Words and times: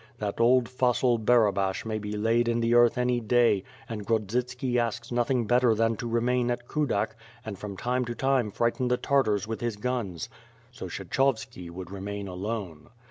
That 0.17 0.39
old 0.41 0.67
fossil, 0.67 1.19
Barabash, 1.19 1.85
may 1.85 1.99
be 1.99 2.13
laid 2.17 2.47
in 2.47 2.59
the 2.59 2.73
earth 2.73 2.97
any 2.97 3.19
day, 3.19 3.63
and 3.87 4.03
Grod 4.03 4.29
zitski 4.31 4.77
asks 4.79 5.11
nothing 5.11 5.45
better 5.45 5.75
than 5.75 5.95
to 5.97 6.07
remain 6.07 6.49
at 6.49 6.67
Kudak, 6.67 7.15
and 7.45 7.55
from 7.59 7.77
time 7.77 8.03
to 8.05 8.15
time 8.15 8.49
frighten 8.49 8.87
the 8.87 8.97
Tartars 8.97 9.47
with 9.47 9.61
his 9.61 9.75
guns. 9.75 10.27
So 10.71 10.87
Kshechovski 10.87 11.69
would 11.69 11.91
remain 11.91 12.27
alone. 12.27 12.89